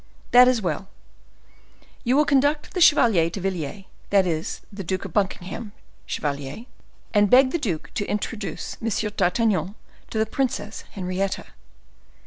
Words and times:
"That 0.31 0.47
is 0.47 0.63
well. 0.63 0.87
You 2.03 2.15
will 2.15 2.25
conduct 2.25 2.73
the 2.73 2.81
chevalier 2.81 3.29
to 3.29 3.39
Villiers; 3.39 3.83
that 4.09 4.25
is 4.25 4.61
the 4.73 4.83
Duke 4.83 5.05
of 5.05 5.13
Buckingham, 5.13 5.73
chevalier; 6.07 6.65
and 7.13 7.29
beg 7.29 7.51
the 7.51 7.59
duke 7.59 7.91
to 7.93 8.05
introduce 8.09 8.77
M. 8.81 8.89
d'Artagnan 9.15 9.75
to 10.09 10.17
the 10.17 10.25
Princess 10.25 10.85
Henrietta." 10.93 11.45